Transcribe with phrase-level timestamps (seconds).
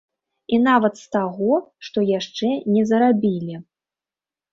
[0.55, 1.51] І нават з таго,
[1.87, 3.55] што яшчэ не зарабілі.